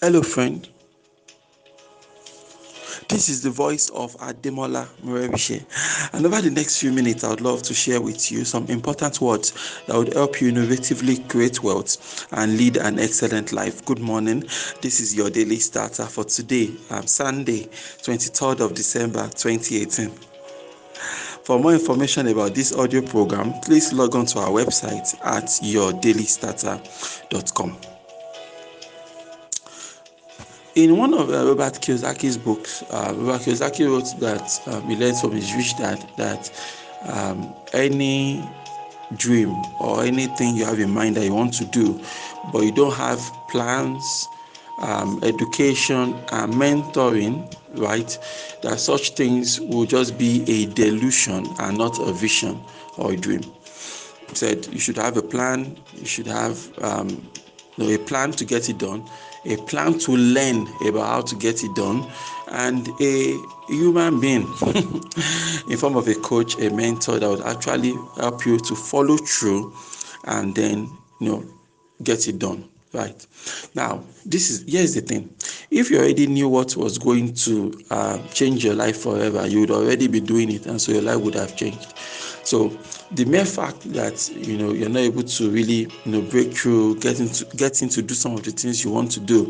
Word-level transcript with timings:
Hello, 0.00 0.22
friend. 0.22 0.68
This 3.08 3.28
is 3.28 3.42
the 3.42 3.50
voice 3.50 3.90
of 3.90 4.16
Ademola 4.18 4.86
Morebise. 5.04 5.64
And 6.12 6.24
over 6.24 6.40
the 6.40 6.52
next 6.52 6.78
few 6.78 6.92
minutes, 6.92 7.24
I 7.24 7.30
would 7.30 7.40
love 7.40 7.64
to 7.64 7.74
share 7.74 8.00
with 8.00 8.30
you 8.30 8.44
some 8.44 8.66
important 8.66 9.20
words 9.20 9.82
that 9.86 9.96
would 9.96 10.14
help 10.14 10.40
you 10.40 10.52
innovatively 10.52 11.28
create 11.28 11.64
wealth 11.64 12.28
and 12.30 12.56
lead 12.56 12.76
an 12.76 13.00
excellent 13.00 13.52
life. 13.52 13.84
Good 13.86 13.98
morning. 13.98 14.44
This 14.82 15.00
is 15.00 15.16
your 15.16 15.30
daily 15.30 15.58
starter 15.58 16.04
for 16.04 16.22
today, 16.22 16.70
um, 16.90 17.08
Sunday, 17.08 17.64
23rd 17.64 18.60
of 18.60 18.74
December, 18.74 19.28
2018. 19.34 20.10
For 21.42 21.58
more 21.58 21.72
information 21.72 22.28
about 22.28 22.54
this 22.54 22.72
audio 22.72 23.02
program, 23.02 23.52
please 23.62 23.92
log 23.92 24.14
on 24.14 24.26
to 24.26 24.38
our 24.38 24.50
website 24.50 25.12
at 25.24 25.46
yourdailystarter.com. 25.46 27.97
In 30.78 30.96
one 30.96 31.12
of 31.12 31.28
uh, 31.28 31.44
Robert 31.44 31.74
Kiyosaki's 31.80 32.38
books, 32.38 32.84
uh, 32.92 33.12
Robert 33.16 33.42
Kiyosaki 33.42 33.84
wrote 33.88 34.16
that 34.20 34.60
um, 34.68 34.88
he 34.88 34.94
learned 34.94 35.16
from 35.16 35.32
his 35.32 35.52
rich 35.52 35.76
dad 35.76 35.98
that 36.16 36.52
um, 37.02 37.52
any 37.72 38.48
dream 39.16 39.50
or 39.80 40.04
anything 40.04 40.54
you 40.54 40.64
have 40.64 40.78
in 40.78 40.90
mind 40.90 41.16
that 41.16 41.24
you 41.24 41.34
want 41.34 41.52
to 41.54 41.64
do, 41.64 42.00
but 42.52 42.60
you 42.60 42.70
don't 42.70 42.94
have 42.94 43.18
plans, 43.50 44.28
um, 44.78 45.18
education, 45.24 46.14
and 46.30 46.54
mentoring, 46.54 47.52
right? 47.74 48.16
That 48.62 48.78
such 48.78 49.14
things 49.16 49.60
will 49.60 49.84
just 49.84 50.16
be 50.16 50.44
a 50.46 50.66
delusion 50.74 51.44
and 51.58 51.76
not 51.76 51.98
a 51.98 52.12
vision 52.12 52.62
or 52.98 53.10
a 53.10 53.16
dream. 53.16 53.42
He 54.28 54.34
said 54.36 54.68
you 54.68 54.78
should 54.78 54.98
have 54.98 55.16
a 55.16 55.22
plan, 55.22 55.76
you 55.96 56.06
should 56.06 56.28
have 56.28 56.70
um, 56.84 57.08
you 57.78 57.84
know, 57.84 57.90
a 57.90 57.98
plan 57.98 58.30
to 58.30 58.44
get 58.44 58.68
it 58.68 58.78
done 58.78 59.04
a 59.44 59.56
plan 59.56 59.98
to 60.00 60.12
learn 60.16 60.66
about 60.86 61.06
how 61.06 61.20
to 61.22 61.36
get 61.36 61.62
it 61.64 61.74
done, 61.74 62.10
and 62.48 62.88
a 63.00 63.36
human 63.68 64.20
being 64.20 64.42
in 65.70 65.76
form 65.76 65.96
of 65.96 66.08
a 66.08 66.14
coach, 66.14 66.58
a 66.60 66.70
mentor 66.70 67.18
that 67.18 67.28
would 67.28 67.42
actually 67.42 67.92
help 68.16 68.44
you 68.46 68.58
to 68.58 68.74
follow 68.74 69.16
through 69.16 69.72
and 70.24 70.54
then 70.54 70.88
you 71.20 71.28
know 71.30 71.44
get 72.02 72.28
it 72.28 72.38
done. 72.38 72.68
Right 72.94 73.26
now, 73.74 74.02
this 74.24 74.48
is 74.50 74.64
here's 74.66 74.94
the 74.94 75.02
thing. 75.02 75.28
If 75.70 75.90
you 75.90 75.98
already 75.98 76.26
knew 76.26 76.48
what 76.48 76.74
was 76.74 76.96
going 76.96 77.34
to 77.34 77.84
uh, 77.90 78.26
change 78.28 78.64
your 78.64 78.74
life 78.74 79.02
forever, 79.02 79.46
you 79.46 79.60
would 79.60 79.70
already 79.70 80.08
be 80.08 80.20
doing 80.20 80.50
it, 80.50 80.64
and 80.64 80.80
so 80.80 80.92
your 80.92 81.02
life 81.02 81.18
would 81.20 81.34
have 81.34 81.54
changed. 81.54 81.92
So 82.44 82.70
the 83.12 83.24
mere 83.24 83.44
fact 83.44 83.90
that 83.92 84.30
you 84.34 84.58
know 84.58 84.72
you're 84.72 84.88
not 84.88 85.00
able 85.00 85.22
to 85.22 85.50
really 85.50 85.88
you 86.04 86.12
know 86.12 86.20
break 86.20 86.52
through, 86.52 86.98
getting 87.00 87.28
to 87.28 87.44
get 87.56 87.80
into 87.82 88.02
do 88.02 88.14
some 88.14 88.34
of 88.34 88.42
the 88.42 88.50
things 88.50 88.84
you 88.84 88.90
want 88.90 89.10
to 89.12 89.20
do, 89.20 89.46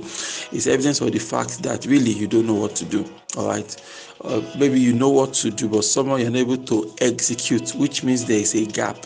is 0.53 0.67
evidence 0.69 1.01
of 1.01 1.13
the 1.13 1.19
fact 1.19 1.63
that 1.63 1.85
really 1.87 2.13
you 2.13 2.27
don't 2.27 2.47
know 2.47 2.55
what 2.55 2.77
to 2.77 2.85
do. 2.85 3.05
All 3.37 3.49
right, 3.49 3.77
uh, 4.23 4.43
maybe 4.59 4.81
you 4.81 4.93
know 4.93 5.09
what 5.11 5.35
to 5.35 5.51
do, 5.51 5.69
but 5.69 5.85
somehow 5.85 6.17
you're 6.17 6.31
not 6.31 6.39
able 6.39 6.57
to 6.57 6.95
execute, 7.01 7.75
which 7.75 8.05
means 8.05 8.25
there 8.25 8.41
is 8.41 8.55
a 8.55 8.65
gap. 8.65 9.05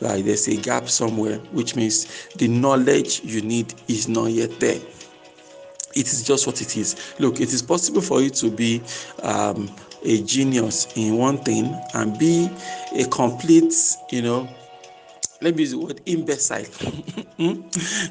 like 0.00 0.24
there's 0.24 0.46
a 0.48 0.56
gap 0.56 0.88
somewhere, 0.88 1.38
which 1.52 1.74
means 1.74 2.28
the 2.36 2.46
knowledge 2.46 3.22
you 3.24 3.42
need 3.42 3.74
is 3.88 4.08
not 4.08 4.26
yet 4.26 4.60
there 4.60 4.80
it 5.94 6.06
is 6.06 6.22
just 6.22 6.46
what 6.46 6.60
it 6.60 6.76
is. 6.76 7.14
Look, 7.18 7.40
it 7.40 7.52
is 7.52 7.62
possible 7.62 8.00
for 8.00 8.20
you 8.20 8.30
to 8.30 8.50
be 8.50 8.82
um, 9.22 9.68
a 10.04 10.22
genius 10.22 10.88
in 10.96 11.16
one 11.16 11.38
thing 11.38 11.74
and 11.94 12.18
be 12.18 12.48
a 12.96 13.04
complete, 13.06 13.74
you 14.10 14.22
know, 14.22 14.48
let 15.40 15.54
me 15.54 15.62
use 15.62 15.70
the 15.70 15.78
word 15.78 16.00
imbecile. 16.06 16.64
Hmm? 17.38 17.62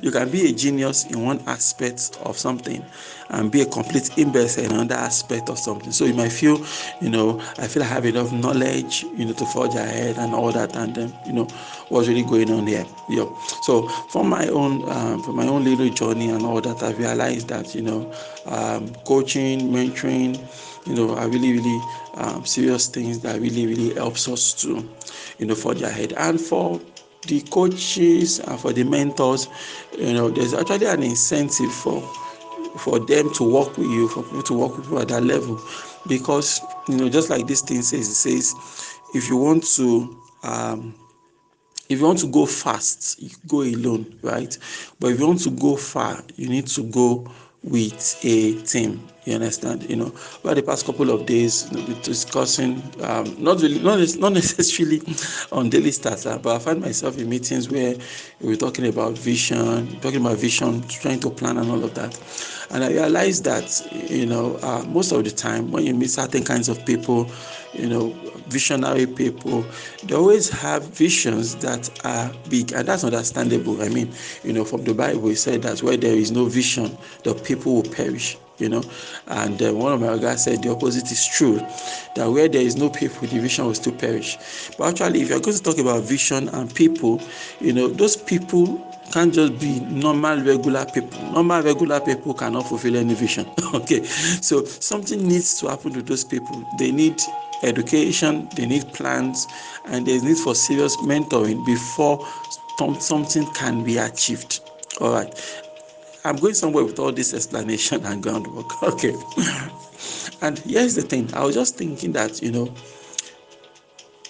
you 0.02 0.10
can 0.10 0.30
be 0.30 0.50
a 0.50 0.54
genius 0.54 1.06
in 1.08 1.22
one 1.22 1.42
aspect 1.48 2.18
of 2.24 2.38
something 2.38 2.82
and 3.30 3.52
be 3.52 3.60
a 3.60 3.66
complete 3.66 4.18
imbecile 4.18 4.64
in 4.64 4.72
another 4.72 4.96
aspect 4.96 5.50
of 5.50 5.60
something. 5.60 5.92
So 5.92 6.06
you 6.06 6.14
might 6.14 6.32
feel, 6.32 6.66
you 7.02 7.10
know, 7.10 7.42
I 7.58 7.68
feel 7.68 7.84
I 7.84 7.88
have 7.88 8.06
enough 8.06 8.32
knowledge, 8.32 9.04
you 9.04 9.26
know, 9.26 9.34
to 9.34 9.46
forge 9.46 9.76
ahead 9.76 10.18
and 10.18 10.34
all 10.34 10.54
that, 10.54 10.78
and 10.78 10.96
then, 10.96 11.14
you 11.26 11.34
know, 11.34 11.44
what's 11.90 12.08
really 12.08 12.24
going 12.24 12.50
on 12.52 12.68
here. 12.68 12.86
Yeah. 13.10 13.26
So 13.64 13.90
from 13.90 14.30
my 14.30 14.48
own, 14.48 14.88
um, 14.90 15.22
from 15.22 15.36
my 15.36 15.48
own 15.48 15.66
little 15.66 15.90
journey 15.90 16.30
and 16.30 16.46
all 16.46 16.62
that, 16.62 16.82
I 16.82 16.92
realized 16.94 17.50
that, 17.50 17.76
you 17.76 17.82
know, 17.82 18.14
um, 18.46 18.94
coaching, 19.04 19.70
mentoring, 19.74 20.38
you 20.88 20.96
know, 20.96 21.16
are 21.16 21.28
really, 21.28 21.54
really 21.54 21.82
um, 22.16 22.46
serious 22.46 22.88
things 22.88 23.20
that 23.20 23.40
really, 23.40 23.68
really 23.68 23.94
helps 23.94 24.28
us 24.28 24.54
to, 24.62 24.88
you 25.38 25.46
know, 25.46 25.56
forge 25.56 25.82
ahead. 25.82 26.14
And 26.14 26.40
for 26.40 26.80
the 27.28 27.42
coaches 27.42 28.40
and 28.40 28.60
for 28.60 28.74
the 28.74 28.84
mentors, 28.84 29.48
you 29.98 30.14
know, 30.14 30.30
there's 30.30 30.54
actually 30.54 30.86
an 30.86 31.04
incentive 31.04 31.72
for 31.74 32.02
for 32.80 33.00
them 33.00 33.34
to 33.34 33.44
work 33.44 33.76
with 33.78 33.88
you, 33.88 34.08
for 34.08 34.22
people 34.24 34.44
to 34.44 34.54
work 34.54 34.78
with 34.78 34.90
you 34.90 35.00
at 35.00 35.08
that 35.08 35.24
level. 35.24 35.60
Because, 36.08 36.62
you 36.88 36.96
know, 36.96 37.10
just 37.10 37.30
like 37.30 37.48
this 37.48 37.62
thing 37.62 37.82
says, 37.82 38.08
it 38.08 38.14
says, 38.14 38.54
if 39.14 39.28
you 39.30 39.38
want 39.38 39.64
to 39.76 40.22
um, 40.44 40.94
if 41.90 42.00
you 42.00 42.06
want 42.06 42.20
to 42.20 42.28
go 42.28 42.46
fast, 42.46 43.22
you 43.22 43.30
go 43.48 43.62
alone, 43.62 44.20
right? 44.22 44.58
But 45.00 45.12
if 45.12 45.20
you 45.20 45.28
want 45.28 45.42
to 45.44 45.52
go 45.52 45.76
far, 45.78 46.22
you 46.36 46.50
need 46.50 46.68
to 46.68 46.84
go 46.84 47.32
with 47.64 48.18
a 48.24 48.62
team. 48.64 49.08
You 49.26 49.34
understand? 49.36 49.90
You 49.90 49.98
know, 49.98 50.14
over 50.44 50.56
the 50.56 50.64
past 50.64 50.86
couple 50.86 51.10
of 51.10 51.26
days, 51.26 51.68
we're 51.72 52.02
discussing 52.02 52.82
um, 53.04 53.36
not 53.38 53.62
really, 53.62 53.80
not, 53.80 54.00
not 54.20 54.34
necessarily 54.34 55.02
on 55.52 55.70
daily 55.70 55.92
starter, 55.92 56.40
but 56.42 56.56
I 56.56 56.60
find 56.60 56.80
myself 56.82 57.18
in 57.18 57.28
meetings 57.28 57.70
where 57.70 57.96
we're 58.40 58.56
talking 58.56 58.88
about 58.88 59.18
vision, 59.18 60.00
talking 60.00 60.22
about 60.22 60.38
vision, 60.38 60.82
trying 60.88 61.20
to 61.22 61.30
plan 61.30 61.58
and 61.58 61.70
all 61.70 61.84
of 61.84 61.94
that. 61.96 62.18
And 62.70 62.84
I 62.84 62.90
realized 62.90 63.44
that 63.46 63.88
you 63.92 64.26
know 64.26 64.58
uh, 64.62 64.84
most 64.88 65.12
of 65.12 65.24
the 65.24 65.32
time 65.32 65.72
when 65.72 65.86
you 65.86 65.94
meet 65.94 66.10
certain 66.10 66.44
kinds 66.44 66.70
of 66.70 66.86
people, 66.86 67.30
you 67.74 67.88
know, 67.88 68.10
visionary 68.48 69.06
people, 69.08 69.66
they 70.04 70.16
always 70.16 70.50
have 70.50 70.84
visions 70.90 71.56
that 71.58 71.90
are 72.06 72.32
big, 72.50 72.74
and 72.74 72.88
that's 72.88 73.04
understandable. 73.04 73.82
I 73.82 73.90
mean, 73.90 74.14
you 74.44 74.54
know, 74.54 74.66
from 74.66 74.84
the 74.84 74.94
Bible, 74.94 75.30
it 75.30 75.38
said 75.38 75.62
that 75.64 75.82
where 75.84 75.98
there 75.98 76.16
is 76.16 76.32
no 76.32 76.46
vision, 76.46 76.98
the 77.24 77.34
people 77.34 77.76
will 77.76 77.92
perish 77.92 78.38
you 78.58 78.70
know. 78.70 78.84
And 79.28 79.62
uh, 79.62 79.74
one 79.74 79.94
of 79.94 80.02
my 80.02 80.18
guys 80.18 80.44
said 80.44 80.64
the 80.64 80.72
opposite 80.72 81.12
is 81.12 81.26
true 81.26 81.58
that 82.16 82.30
where 82.30 82.48
there 82.48 82.62
is 82.62 82.76
no 82.76 82.90
people, 82.90 83.28
the 83.28 83.40
vision 83.40 83.66
will 83.66 83.74
still 83.76 83.94
perish. 83.94 84.38
But 84.78 84.90
actually, 84.90 85.22
if 85.22 85.30
you're 85.30 85.40
going 85.40 85.58
to 85.58 85.64
talk 85.64 85.78
about 85.78 86.04
vision 86.04 86.50
and 86.50 86.74
people, 86.74 87.22
you 87.60 87.74
know, 87.74 87.88
those 87.88 88.16
people 88.16 88.84
can't 89.12 89.34
just 89.34 89.60
be 89.60 89.80
normal, 89.82 90.42
regular 90.44 90.86
people. 90.86 91.22
Normal, 91.32 91.62
regular 91.64 92.00
people 92.00 92.34
cannot 92.34 92.68
fulfill 92.68 92.96
any 92.98 93.14
vision. 93.14 93.50
okay, 93.74 94.04
so 94.04 94.66
something 94.66 95.28
needs 95.28 95.60
to 95.60 95.68
happen 95.70 95.94
to 95.94 96.02
those 96.02 96.24
people. 96.24 96.64
They 96.78 96.92
need 96.92 97.22
education, 97.64 98.50
they 98.56 98.66
need 98.66 98.94
plans, 98.94 99.48
and 99.86 100.06
there's 100.06 100.24
need 100.24 100.38
for 100.38 100.56
serious 100.56 100.96
mentoring 100.98 101.66
before 101.66 102.28
something 103.00 103.46
can 103.54 103.84
be 103.84 103.98
achieved. 103.98 104.62
All 105.02 105.12
right. 105.12 105.64
I'm 106.26 106.36
going 106.36 106.54
somewhere 106.54 106.84
with 106.84 107.00
all 107.00 107.12
this 107.12 107.34
explanation 107.34 108.06
and 108.06 108.22
groundwork. 108.22 108.72
Okay. 108.84 109.16
and 110.42 110.60
here's 110.60 110.96
the 110.96 111.02
thing 111.02 111.34
I 111.34 111.44
was 111.46 111.56
just 111.56 111.78
thinking 111.78 112.12
that, 112.14 112.42
you 112.42 112.52
know, 112.52 112.74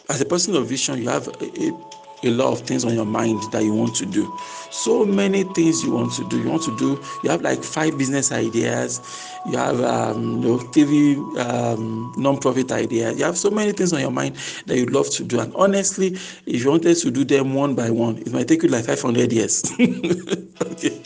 as 0.10 0.22
a 0.22 0.26
person 0.26 0.56
of 0.56 0.68
vision, 0.68 1.02
you 1.02 1.10
have 1.10 1.28
a, 1.28 1.32
a, 1.32 1.97
a, 2.24 2.30
lot 2.30 2.52
of 2.52 2.62
things 2.62 2.84
on 2.86 2.94
your 2.94 3.06
mind 3.06 3.42
that 3.52 3.64
you 3.64 3.74
want 3.74 3.96
to 3.96 4.06
do. 4.06 4.32
So 4.72 5.06
many 5.06 5.44
things 5.44 5.84
you 5.84 5.92
want 5.92 6.14
to 6.14 6.28
do. 6.30 6.42
You 6.42 6.50
want 6.50 6.64
to 6.64 6.78
do, 6.78 7.02
you 7.24 7.30
have 7.30 7.42
like 7.42 7.64
five 7.64 7.98
business 7.98 8.32
ideas, 8.32 9.02
you 9.46 9.58
have 9.58 9.82
um, 9.82 10.42
you 10.42 10.50
know, 10.50 10.58
TV 10.58 11.18
um, 11.40 12.14
non-profit 12.18 12.72
ideas. 12.72 13.18
You 13.18 13.26
have 13.26 13.38
so 13.38 13.50
many 13.50 13.72
things 13.72 13.94
on 13.94 14.02
your 14.02 14.12
mind 14.12 14.36
that 14.66 14.78
you'd 14.78 14.92
love 14.92 15.10
to 15.12 15.24
do. 15.24 15.40
And 15.40 15.54
honestly, 15.56 16.18
if 16.46 16.64
you 16.64 16.70
wanted 16.70 16.98
to 16.98 17.12
do 17.12 17.24
them 17.24 17.54
one 17.54 17.76
by 17.76 17.90
one, 17.90 18.18
it 18.18 18.32
might 18.32 18.48
take 18.48 18.64
you 18.64 18.70
like 18.70 18.86
500 18.86 19.32
years. 19.32 19.64
okay. 20.62 21.02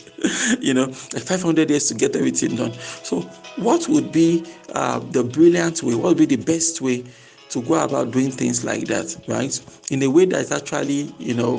you 0.60 0.74
know, 0.74 0.86
like 1.12 1.22
500 1.22 1.68
years 1.70 1.88
to 1.88 1.94
get 1.94 2.14
everything 2.16 2.56
done. 2.56 2.72
So, 3.02 3.20
what 3.56 3.88
would 3.88 4.12
be 4.12 4.44
uh, 4.74 5.00
the 5.10 5.24
brilliant 5.24 5.82
way? 5.82 5.94
What 5.94 6.08
would 6.08 6.18
be 6.18 6.36
the 6.36 6.42
best 6.42 6.80
way 6.80 7.04
to 7.52 7.62
go 7.62 7.82
about 7.82 8.10
doing 8.10 8.30
things 8.30 8.64
like 8.64 8.86
that, 8.86 9.14
right? 9.28 9.60
In 9.90 10.02
a 10.02 10.10
way 10.10 10.24
that's 10.24 10.50
actually, 10.50 11.14
you 11.18 11.34
know, 11.34 11.56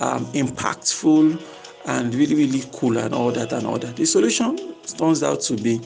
um, 0.00 0.26
impactful 0.32 1.40
and 1.86 2.14
really, 2.14 2.34
really 2.34 2.62
cool 2.72 2.98
and 2.98 3.14
all 3.14 3.30
that 3.32 3.52
and 3.52 3.66
all 3.66 3.78
that. 3.78 3.96
The 3.96 4.04
solution 4.04 4.74
turns 4.84 5.22
out 5.22 5.40
to 5.42 5.56
be, 5.56 5.80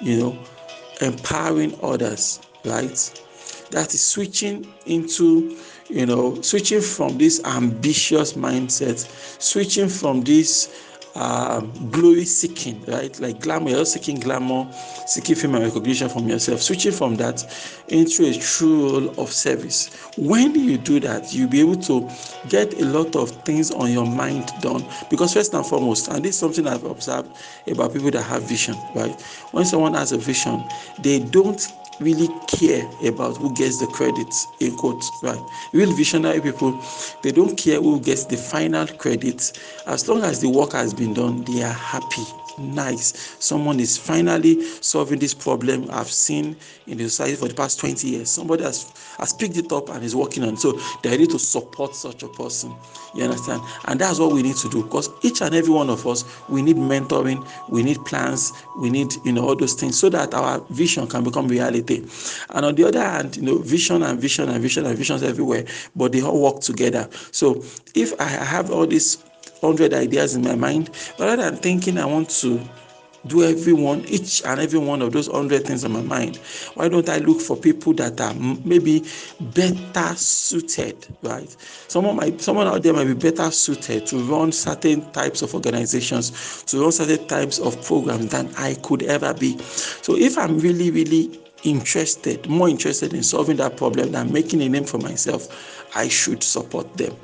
you 0.00 0.18
know, 0.18 0.38
empowering 1.00 1.76
others, 1.82 2.40
right? 2.64 3.20
That 3.70 3.92
is 3.92 4.02
switching 4.04 4.72
into, 4.86 5.58
you 5.88 6.06
know, 6.06 6.40
switching 6.42 6.80
from 6.80 7.18
this 7.18 7.42
ambitious 7.44 8.34
mindset, 8.34 8.98
switching 9.42 9.88
from 9.88 10.22
this 10.22 10.91
um, 11.14 11.72
glory 11.90 12.24
seeking, 12.24 12.82
right? 12.86 13.18
Like 13.20 13.40
glamour, 13.40 13.70
you're 13.70 13.84
seeking 13.84 14.18
glamour, 14.18 14.70
seeking 15.06 15.34
fame 15.36 15.54
and 15.54 15.64
recognition 15.64 16.08
from 16.08 16.28
yourself, 16.28 16.62
switching 16.62 16.92
from 16.92 17.16
that 17.16 17.44
into 17.88 18.26
a 18.26 18.34
true 18.34 18.90
role 18.90 19.20
of 19.20 19.30
service. 19.30 19.94
When 20.16 20.54
you 20.54 20.78
do 20.78 21.00
that, 21.00 21.32
you'll 21.34 21.48
be 21.50 21.60
able 21.60 21.76
to 21.82 22.08
get 22.48 22.80
a 22.80 22.84
lot 22.84 23.16
of 23.16 23.30
things 23.44 23.70
on 23.70 23.90
your 23.92 24.06
mind 24.06 24.52
done. 24.60 24.84
Because, 25.10 25.34
first 25.34 25.54
and 25.54 25.64
foremost, 25.66 26.08
and 26.08 26.24
this 26.24 26.34
is 26.34 26.38
something 26.40 26.66
I've 26.66 26.84
observed 26.84 27.36
about 27.68 27.92
people 27.92 28.10
that 28.10 28.22
have 28.22 28.42
vision, 28.44 28.76
right? 28.94 29.20
When 29.52 29.64
someone 29.64 29.94
has 29.94 30.12
a 30.12 30.18
vision, 30.18 30.64
they 30.98 31.18
don't 31.18 31.60
really 32.02 32.28
care 32.48 32.88
about 33.06 33.36
who 33.36 33.52
gets 33.54 33.78
the 33.78 33.86
credits 33.86 34.46
in 34.60 34.76
quotes 34.76 35.10
right? 35.22 35.40
Real 35.72 35.92
visionary 35.92 36.40
people 36.40 36.78
they 37.22 37.32
don't 37.32 37.56
care 37.56 37.80
who 37.80 38.00
gets 38.00 38.24
the 38.26 38.36
final 38.36 38.86
credits. 38.86 39.52
As 39.86 40.08
long 40.08 40.22
as 40.22 40.40
the 40.40 40.48
work 40.48 40.72
has 40.72 40.94
been 40.94 41.14
done 41.14 41.44
they 41.44 41.62
are 41.62 41.72
happy. 41.72 42.22
Nice. 42.58 43.36
Someone 43.38 43.80
is 43.80 43.96
finally 43.96 44.62
solving 44.80 45.18
this 45.18 45.32
problem 45.34 45.88
i've 45.90 46.10
seen 46.10 46.54
in 46.86 46.98
the 46.98 47.04
society 47.04 47.36
for 47.36 47.48
the 47.48 47.54
past 47.54 47.80
20 47.80 48.06
years. 48.06 48.30
Somebody 48.30 48.62
has 48.64 48.92
has 49.18 49.32
picked 49.32 49.56
it 49.56 49.72
up 49.72 49.88
and 49.88 50.04
is 50.04 50.14
working 50.14 50.42
on 50.42 50.54
it. 50.54 50.58
So 50.58 50.78
they're 51.02 51.12
ready 51.12 51.26
to 51.28 51.38
support 51.38 51.94
such 51.94 52.22
a 52.22 52.28
person. 52.28 52.74
You 53.14 53.24
understand? 53.24 53.62
And 53.86 54.00
that's 54.00 54.18
what 54.18 54.32
we 54.32 54.42
need 54.42 54.56
to 54.56 54.68
do 54.68 54.82
because 54.82 55.10
each 55.22 55.40
and 55.42 55.54
every 55.54 55.72
one 55.72 55.90
of 55.90 56.06
us 56.06 56.24
we 56.48 56.62
need 56.62 56.76
mentoring 56.76 57.46
we 57.68 57.82
need 57.82 58.04
plans 58.04 58.52
we 58.78 58.90
need 58.90 59.12
you 59.24 59.32
know 59.32 59.46
all 59.48 59.56
those 59.56 59.74
things 59.74 59.98
so 59.98 60.08
that 60.10 60.34
our 60.34 60.60
vision 60.70 61.06
can 61.06 61.24
become 61.24 61.48
reality 61.48 61.91
and 62.50 62.64
on 62.64 62.74
the 62.74 62.84
other 62.84 63.00
hand 63.02 63.36
you 63.36 63.42
know 63.42 63.58
vision 63.58 64.02
and 64.02 64.20
vision 64.20 64.48
and 64.48 64.60
vision 64.62 64.86
and 64.86 64.96
visions 64.96 65.22
everywhere 65.22 65.64
but 65.96 66.12
they 66.12 66.22
all 66.22 66.40
work 66.42 66.60
together. 66.60 67.08
So 67.32 67.62
if 67.94 68.18
i 68.20 68.24
have 68.24 68.70
all 68.70 68.86
these 68.86 69.18
100 69.60 69.94
ideas 69.94 70.34
in 70.34 70.42
my 70.42 70.54
mind 70.54 70.90
rather 71.18 71.36
than 71.36 71.56
thinking 71.56 71.98
i 71.98 72.04
want 72.04 72.28
to 72.30 72.60
do 73.26 73.44
every 73.44 73.72
one 73.72 74.00
each 74.06 74.42
and 74.44 74.60
every 74.60 74.78
one 74.78 75.00
of 75.00 75.12
those 75.12 75.28
100 75.28 75.64
things 75.64 75.84
in 75.84 75.92
my 75.92 76.02
mind 76.02 76.36
why 76.74 76.88
don't 76.88 77.08
i 77.08 77.18
look 77.18 77.40
for 77.40 77.56
people 77.56 77.92
that 77.92 78.20
are 78.20 78.34
maybe 78.64 79.04
better 79.54 80.14
suited 80.16 81.06
right? 81.22 81.56
Someone 81.88 82.16
might 82.16 82.40
someone 82.40 82.66
out 82.66 82.82
there 82.82 82.92
might 82.92 83.04
be 83.04 83.14
better 83.14 83.50
suited 83.50 84.06
to 84.06 84.18
run 84.24 84.50
certain 84.50 85.08
types 85.12 85.42
of 85.42 85.54
organizations 85.54 86.64
to 86.64 86.80
run 86.82 86.90
certain 86.90 87.26
types 87.28 87.60
of 87.60 87.80
programs 87.84 88.28
than 88.28 88.52
i 88.56 88.74
could 88.82 89.04
ever 89.04 89.32
be. 89.34 89.56
So 89.58 90.16
if 90.16 90.36
i'm 90.36 90.58
really 90.58 90.90
really 90.90 91.41
interested 91.64 92.48
more 92.48 92.68
interested 92.68 93.14
in 93.14 93.22
solving 93.22 93.56
that 93.56 93.76
problem 93.76 94.12
than 94.12 94.32
making 94.32 94.60
a 94.62 94.68
name 94.68 94.84
for 94.84 94.98
myself 94.98 95.48
I 95.94 96.08
should 96.08 96.42
support 96.42 96.96
them. 96.96 97.16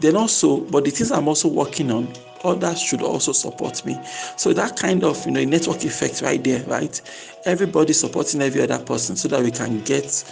Then 0.00 0.16
also, 0.16 0.60
but 0.60 0.84
the 0.84 0.90
things 0.90 1.10
I'm 1.10 1.28
also 1.28 1.48
working 1.48 1.90
on, 1.90 2.12
others 2.44 2.80
should 2.80 3.02
also 3.02 3.32
support 3.32 3.84
me. 3.84 3.98
So 4.36 4.52
that 4.52 4.76
kind 4.76 5.02
of 5.04 5.24
you 5.26 5.32
know 5.32 5.44
network 5.44 5.84
effect 5.84 6.22
right 6.22 6.42
there, 6.42 6.62
right? 6.64 7.00
Everybody 7.44 7.92
supporting 7.92 8.42
every 8.42 8.62
other 8.62 8.78
person 8.78 9.16
so 9.16 9.28
that 9.28 9.42
we 9.42 9.50
can 9.50 9.82
get 9.82 10.24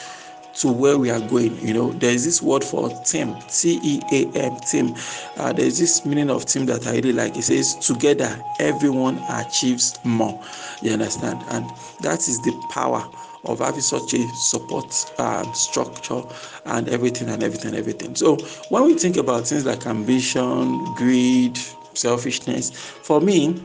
to 0.54 0.70
where 0.70 0.98
we 0.98 1.10
are 1.10 1.20
going. 1.28 1.58
You 1.66 1.74
know, 1.74 1.92
there's 1.92 2.24
this 2.24 2.42
word 2.42 2.62
for 2.62 2.90
team, 3.04 3.34
T 3.48 3.80
E 3.82 4.00
A 4.12 4.36
M, 4.36 4.56
team. 4.60 4.94
Uh, 5.36 5.52
there's 5.52 5.78
this 5.78 6.04
meaning 6.04 6.30
of 6.30 6.44
team 6.44 6.66
that 6.66 6.86
I 6.86 6.96
really 6.96 7.14
like. 7.14 7.36
It 7.36 7.42
says, 7.42 7.74
together, 7.76 8.38
everyone 8.60 9.18
achieves 9.30 9.98
more. 10.04 10.40
You 10.82 10.92
understand? 10.92 11.42
And 11.48 11.68
that 12.02 12.28
is 12.28 12.38
the 12.42 12.52
power 12.70 13.10
of 13.44 13.58
having 13.58 13.80
such 13.80 14.14
a 14.14 14.28
support 14.34 14.86
um, 15.18 15.52
structure 15.54 16.22
and 16.66 16.88
everything 16.88 17.28
and 17.28 17.42
everything 17.42 17.68
and 17.68 17.78
everything. 17.78 18.14
So 18.14 18.36
when 18.68 18.84
we 18.84 18.94
think 18.94 19.16
about 19.16 19.46
things 19.46 19.64
like 19.66 19.86
ambition, 19.86 20.84
greed, 20.94 21.58
selfishness, 21.94 22.70
for 22.70 23.20
me, 23.20 23.62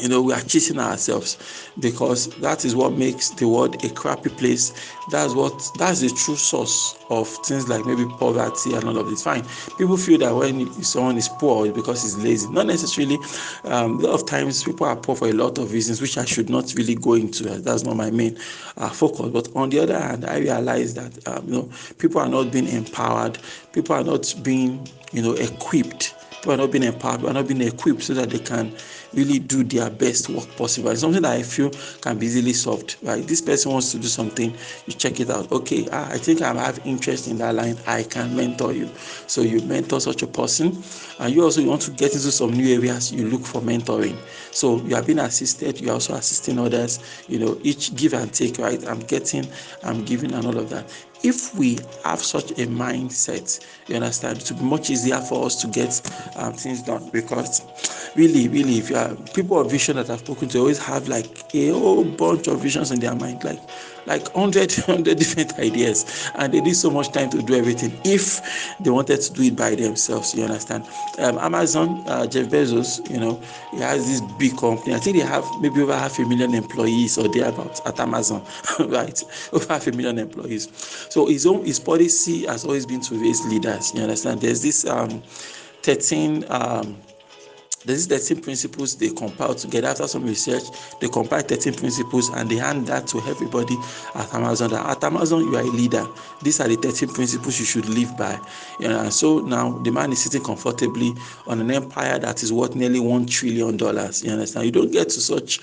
you 0.00 0.08
know 0.08 0.22
we 0.22 0.32
are 0.32 0.40
cheating 0.40 0.78
ourselves 0.78 1.70
because 1.80 2.28
that 2.36 2.64
is 2.64 2.74
what 2.74 2.92
makes 2.92 3.30
the 3.30 3.48
world 3.48 3.82
a 3.84 3.88
crappy 3.90 4.30
place. 4.30 4.72
That's 5.10 5.34
what 5.34 5.52
that's 5.78 6.00
the 6.00 6.08
true 6.08 6.36
source 6.36 6.96
of 7.10 7.28
things 7.46 7.68
like 7.68 7.84
maybe 7.86 8.04
poverty 8.18 8.74
and 8.74 8.84
all 8.84 8.98
of 8.98 9.08
this. 9.08 9.22
Fine. 9.22 9.44
People 9.76 9.96
feel 9.96 10.18
that 10.18 10.34
when 10.34 10.70
someone 10.82 11.16
is 11.16 11.28
poor 11.28 11.66
it's 11.66 11.74
because 11.76 12.02
he's 12.02 12.16
lazy. 12.16 12.48
Not 12.50 12.66
necessarily. 12.66 13.18
Um, 13.64 13.98
a 14.00 14.02
lot 14.02 14.14
of 14.20 14.26
times 14.26 14.64
people 14.64 14.86
are 14.86 14.96
poor 14.96 15.16
for 15.16 15.28
a 15.28 15.32
lot 15.32 15.58
of 15.58 15.72
reasons 15.72 16.00
which 16.00 16.18
i 16.18 16.24
should 16.24 16.50
not 16.50 16.72
really 16.74 16.94
go 16.94 17.14
into. 17.14 17.44
That's 17.44 17.84
not 17.84 17.96
my 17.96 18.10
main 18.10 18.38
uh, 18.76 18.88
focus. 18.90 19.28
But 19.28 19.48
on 19.56 19.70
the 19.70 19.80
other 19.80 19.98
hand 19.98 20.24
i 20.24 20.38
realize 20.38 20.94
that 20.94 21.26
um, 21.28 21.46
you 21.46 21.52
know 21.52 21.70
people 21.98 22.20
are 22.20 22.28
not 22.28 22.52
being 22.52 22.68
empowered. 22.68 23.38
People 23.72 23.94
are 23.96 24.04
not 24.04 24.34
being 24.42 24.86
you 25.12 25.22
know 25.22 25.32
equipped 25.32 26.14
people 26.38 26.54
are 26.54 26.56
not 26.56 26.70
being 26.70 26.84
empowered 26.84 27.16
people 27.16 27.30
are 27.30 27.34
not 27.34 27.48
being 27.48 27.62
equipped 27.62 28.02
so 28.02 28.14
that 28.14 28.30
they 28.30 28.38
can 28.38 28.72
really 29.14 29.38
do 29.38 29.64
their 29.64 29.90
best 29.90 30.28
work 30.28 30.48
possible. 30.56 30.90
It's 30.90 31.00
something 31.00 31.22
that 31.22 31.32
I 31.32 31.42
feel 31.42 31.70
can 32.00 32.18
be 32.18 32.26
easily 32.26 32.52
solved. 32.52 32.96
Right? 33.02 33.26
This 33.26 33.40
person 33.40 33.72
wants 33.72 33.92
to 33.92 33.98
do 33.98 34.08
something, 34.08 34.54
you 34.86 34.92
check 34.92 35.20
it 35.20 35.30
out. 35.30 35.50
Okay, 35.50 35.86
ah, 35.92 36.08
I 36.10 36.18
think 36.18 36.42
I 36.42 36.52
have 36.54 36.80
interest 36.84 37.28
in 37.28 37.38
that 37.38 37.54
line. 37.54 37.76
I 37.86 38.02
can 38.02 38.36
mentor 38.36 38.72
you. 38.72 38.88
So 39.26 39.42
you 39.42 39.60
mentor 39.62 40.00
such 40.00 40.22
a 40.22 40.26
person, 40.26 40.82
and 41.18 41.34
you 41.34 41.42
also 41.44 41.64
want 41.64 41.82
to 41.82 41.90
get 41.92 42.12
into 42.12 42.30
some 42.30 42.52
new 42.52 42.74
areas. 42.74 43.12
You 43.12 43.28
look 43.28 43.44
for 43.44 43.60
mentoring. 43.60 44.16
So 44.52 44.80
you 44.82 44.96
are 44.96 45.02
being 45.02 45.18
assisted. 45.18 45.80
You 45.80 45.90
are 45.90 45.94
also 45.94 46.14
assisting 46.14 46.58
others. 46.58 47.00
You 47.28 47.38
know, 47.38 47.58
each 47.62 47.94
give 47.96 48.14
and 48.14 48.32
take. 48.32 48.58
Right? 48.58 48.86
I'm 48.86 49.00
getting, 49.00 49.46
I'm 49.82 50.04
giving, 50.04 50.32
and 50.32 50.46
all 50.46 50.58
of 50.58 50.70
that 50.70 50.90
if 51.22 51.54
we 51.54 51.78
have 52.04 52.22
such 52.22 52.52
a 52.52 52.66
mindset, 52.66 53.60
you 53.88 53.96
understand, 53.96 54.38
it 54.38 54.50
will 54.50 54.58
be 54.58 54.64
much 54.64 54.90
easier 54.90 55.20
for 55.20 55.46
us 55.46 55.60
to 55.62 55.66
get 55.66 56.00
um, 56.36 56.52
things 56.52 56.82
done 56.82 57.08
because 57.10 57.62
really, 58.14 58.48
really, 58.48 58.78
if 58.78 58.90
you 58.90 58.96
are 58.96 59.14
people 59.34 59.58
of 59.60 59.70
vision 59.70 59.96
that 59.96 60.10
I've 60.10 60.20
spoken 60.20 60.48
to 60.50 60.58
always 60.58 60.78
have 60.78 61.08
like 61.08 61.54
a 61.54 61.70
whole 61.70 62.04
bunch 62.04 62.46
of 62.46 62.60
visions 62.60 62.90
in 62.90 63.00
their 63.00 63.14
mind, 63.14 63.44
like 63.44 63.60
like 64.08 64.34
100, 64.34 64.72
100 64.72 65.18
different 65.18 65.58
ideas, 65.58 66.30
and 66.34 66.52
they 66.52 66.60
need 66.60 66.74
so 66.74 66.90
much 66.90 67.10
time 67.12 67.30
to 67.30 67.42
do 67.42 67.54
everything 67.54 67.92
if 68.04 68.74
they 68.80 68.90
wanted 68.90 69.20
to 69.20 69.32
do 69.32 69.42
it 69.42 69.56
by 69.56 69.74
themselves. 69.74 70.34
You 70.34 70.44
understand? 70.44 70.88
Um, 71.18 71.38
Amazon, 71.38 72.02
uh, 72.06 72.26
Jeff 72.26 72.46
Bezos, 72.46 73.08
you 73.10 73.20
know, 73.20 73.40
he 73.70 73.78
has 73.78 74.06
this 74.06 74.20
big 74.20 74.56
company. 74.56 74.94
I 74.94 74.98
think 74.98 75.16
they 75.18 75.22
have 75.22 75.60
maybe 75.60 75.82
over 75.82 75.94
half 75.96 76.18
a 76.18 76.24
million 76.24 76.54
employees 76.54 77.18
or 77.18 77.28
thereabouts 77.28 77.80
at 77.86 78.00
Amazon, 78.00 78.42
right? 78.80 79.22
Over 79.52 79.72
half 79.72 79.86
a 79.86 79.92
million 79.92 80.18
employees. 80.18 80.68
So 81.10 81.26
his 81.26 81.46
own 81.46 81.64
his 81.64 81.78
policy 81.78 82.46
has 82.46 82.64
always 82.64 82.86
been 82.86 83.00
to 83.02 83.14
raise 83.20 83.46
leaders. 83.46 83.94
You 83.94 84.02
understand? 84.02 84.40
There's 84.40 84.62
this 84.62 84.86
um, 84.86 85.22
13 85.82 86.44
um, 86.48 86.96
there's 87.84 88.06
13 88.06 88.42
principles 88.42 88.96
they 88.96 89.10
compile 89.10 89.54
together. 89.54 89.88
After 89.88 90.06
some 90.08 90.24
research 90.24 90.64
they 91.00 91.08
compile 91.08 91.42
13 91.42 91.74
principles 91.74 92.28
and 92.30 92.50
they 92.50 92.56
hand 92.56 92.86
that 92.88 93.06
to 93.08 93.18
everybody 93.20 93.76
at 94.14 94.32
amazon 94.34 94.70
that 94.70 94.84
at 94.86 95.04
amazon 95.04 95.40
you 95.40 95.56
are 95.56 95.62
a 95.62 95.64
leader. 95.64 96.06
These 96.42 96.60
are 96.60 96.68
the 96.68 96.76
13 96.76 97.10
principles 97.10 97.58
you 97.58 97.66
should 97.66 97.86
live 97.88 98.16
by. 98.16 98.38
And 98.82 99.12
so 99.12 99.40
now 99.40 99.78
the 99.78 99.90
man 99.90 100.12
is 100.12 100.22
sitting 100.22 100.42
comfortably 100.42 101.14
on 101.46 101.60
an 101.60 101.70
empire 101.70 102.18
that 102.18 102.42
is 102.42 102.52
worth 102.52 102.74
nearly 102.74 103.00
one 103.00 103.26
trillion 103.26 103.76
dollars. 103.76 104.24
You 104.24 104.32
understand? 104.32 104.66
You 104.66 104.72
don't 104.72 104.92
get 104.92 105.08
to 105.10 105.20
such 105.20 105.60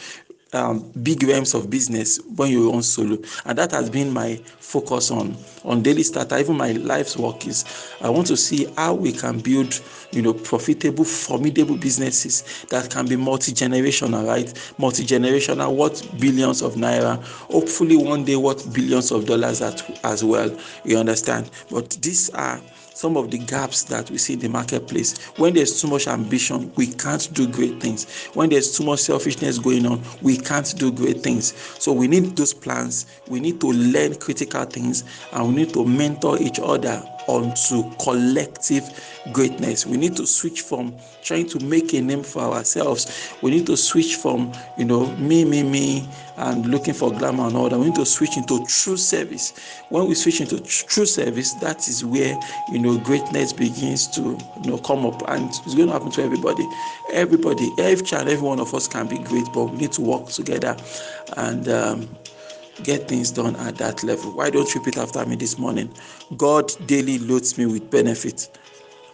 um, 0.54 0.90
big 1.04 1.24
realms 1.24 1.54
of 1.54 1.70
business 1.70 2.20
when 2.36 2.52
you 2.52 2.72
own 2.72 2.84
solo. 2.84 3.18
And 3.46 3.58
that 3.58 3.72
has 3.72 3.90
been 3.90 4.12
my 4.12 4.36
focus 4.60 5.12
on 5.12 5.38
on 5.64 5.82
daily 5.82 6.04
starter. 6.04 6.38
Even 6.38 6.58
my 6.58 6.72
life's 6.74 7.18
work 7.18 7.48
is 7.48 7.66
i 8.02 8.10
want 8.10 8.28
to 8.28 8.38
see 8.38 8.66
how 8.78 8.94
we 8.94 9.12
can 9.12 9.40
build 9.40 9.80
you 10.12 10.22
know 10.22 10.34
profitable 10.34 11.04
formidable 11.04 11.76
businesses 11.78 12.66
that 12.70 12.90
can 12.90 13.08
be 13.08 13.16
multi-generational 13.16 14.26
right? 14.28 14.54
Multi-generational 14.78 15.76
worth 15.76 16.20
billions 16.20 16.62
of 16.62 16.76
naira. 16.76 17.22
Hopefully 17.52 17.98
one 17.98 18.24
day 18.26 18.36
worth 18.36 18.74
billions 18.74 19.12
of 19.12 19.26
dollars 19.26 19.62
at, 19.62 20.00
as 20.06 20.24
well. 20.24 20.56
You 20.84 20.98
understand? 20.98 21.50
But 21.70 21.90
these 22.02 22.30
are 22.32 22.62
some 22.96 23.18
of 23.18 23.30
the 23.30 23.38
gaps 23.38 23.84
that 23.84 24.10
we 24.10 24.18
see 24.18 24.34
in 24.34 24.40
the 24.40 24.48
marketplace. 24.48 25.18
When 25.38 25.54
there's 25.54 25.82
too 25.82 25.88
much 25.90 26.08
ambition, 26.08 26.72
we 26.76 26.88
can't 26.88 27.32
do 27.34 27.48
great 27.48 27.82
things. 27.82 28.10
When 28.34 28.50
there's 28.50 28.76
too 28.76 28.86
much 28.86 29.02
selfishness 29.02 29.60
going 29.60 29.86
on, 29.86 30.02
we 30.22 30.38
can't 30.38 30.74
do 30.78 30.92
great 30.92 31.22
things. 31.22 31.54
So 31.78 31.92
we 31.92 32.08
need 32.08 32.36
those 32.38 32.54
plans. 32.54 33.06
We 33.28 33.42
need 33.42 33.60
to 33.62 33.68
learn 33.68 34.16
critical 34.16 34.64
things 34.64 35.04
and 35.34 35.50
we 35.50 35.56
need 35.56 35.74
to 35.74 35.86
mentor 35.86 36.42
each 36.42 36.60
other 36.60 37.04
onto 37.28 37.90
collective 37.96 38.90
greatness. 39.32 39.86
We 39.86 39.98
need 39.98 40.16
to 40.18 40.28
switch 40.28 40.62
from 40.62 40.96
trying 41.24 41.48
to 41.50 41.60
make 41.60 41.94
a 41.94 42.02
name 42.02 42.24
for 42.24 42.42
ourselves. 42.42 43.34
We 43.42 43.52
need 43.52 43.66
to 43.68 43.78
switch 43.78 44.16
from, 44.16 44.52
you 44.78 44.86
know, 44.86 45.08
me, 45.18 45.44
me, 45.46 45.64
me, 45.64 46.08
and 46.38 46.68
looking 46.68 46.94
for 46.94 47.12
glamour 47.12 47.48
and 47.48 47.56
all 47.56 47.70
that. 47.70 47.80
We 47.80 47.86
need 47.86 47.96
to 47.96 48.06
switch 48.06 48.38
into 48.38 48.64
true 48.66 48.98
service. 48.98 49.54
When 49.90 50.08
we 50.08 50.16
switch 50.16 50.42
into 50.42 50.60
true 50.60 51.06
service, 51.06 51.54
that 51.56 51.88
is 51.88 52.06
where, 52.06 52.38
you 52.72 52.80
know, 52.80 52.98
greatness 53.00 53.54
begins 53.54 54.08
to, 54.16 54.38
you 54.64 54.72
know, 54.72 54.78
come 54.78 55.06
up. 55.06 55.24
And 55.28 55.50
it's 55.50 55.76
going 55.76 55.88
to 55.88 55.94
happen 55.94 56.12
to 56.12 56.24
everybody. 56.24 56.68
Everybody, 57.12 57.72
every 57.80 58.06
child, 58.06 58.28
every 58.28 58.46
one 58.46 58.60
of 58.60 58.74
us 58.74 58.88
can 58.88 59.08
be 59.08 59.18
great, 59.18 59.46
but 59.54 59.66
we 59.66 59.78
need 59.78 59.92
to 59.94 60.02
work 60.02 60.28
together 60.28 60.76
and, 61.38 61.68
um, 61.70 62.10
get 62.84 63.08
things 63.08 63.32
done 63.32 63.56
at 63.58 63.78
that 63.78 64.04
level. 64.04 64.32
Why 64.32 64.50
don't 64.50 64.74
you 64.74 64.82
repeat 64.82 64.98
after 64.98 65.26
me 65.26 65.36
this 65.36 65.58
morning? 65.58 65.92
God 66.38 66.72
daily 66.88 67.20
loads 67.20 67.58
me 67.58 67.66
with 67.66 67.90
benefits. 67.90 68.50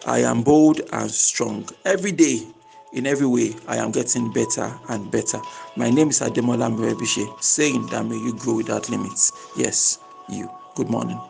I 0.06 0.20
am 0.20 0.42
bold 0.42 0.80
and 0.92 1.10
strong. 1.10 1.68
Every 1.84 2.12
day, 2.12 2.46
in 2.92 3.06
every 3.06 3.26
way, 3.26 3.54
I 3.68 3.76
am 3.76 3.92
getting 3.92 4.32
better 4.32 4.78
and 4.88 5.10
better. 5.10 5.40
My 5.76 5.90
name 5.90 6.10
is 6.10 6.20
Ademola 6.20 6.74
Morebise, 6.74 7.42
saying 7.42 7.86
that 7.86 8.04
may 8.04 8.16
you 8.16 8.34
grow 8.34 8.56
without 8.56 8.90
limits. 8.90 9.32
Yes, 9.56 9.98
you. 10.28 10.50
Good 10.74 10.90
morning. 10.90 11.20